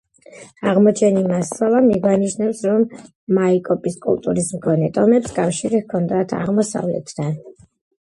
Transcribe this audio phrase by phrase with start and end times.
[0.69, 2.87] აღმოჩენილი მასალა მიგვანიშნებს, რომ
[3.41, 7.35] მაიკოპის კულტურის მქონე ტომებს კავშირი ჰქონდათ აღმოსავლეთთან.